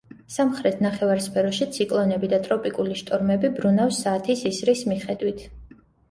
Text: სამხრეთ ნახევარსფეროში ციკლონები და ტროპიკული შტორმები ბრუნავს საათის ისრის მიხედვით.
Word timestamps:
სამხრეთ 0.35 0.79
ნახევარსფეროში 0.83 1.65
ციკლონები 1.75 2.29
და 2.31 2.39
ტროპიკული 2.47 2.97
შტორმები 3.01 3.51
ბრუნავს 3.59 3.99
საათის 4.05 4.41
ისრის 4.51 4.81
მიხედვით. 4.93 5.45